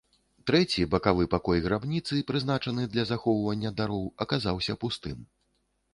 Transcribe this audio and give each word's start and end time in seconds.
Трэці, 0.51 0.85
бакавы 0.93 1.27
пакой 1.33 1.61
грабніцы, 1.65 2.21
прызначаны 2.31 2.89
для 2.97 3.07
захоўвання 3.13 3.75
дароў 3.83 4.03
аказаўся 4.27 4.73
пустым. 4.87 5.17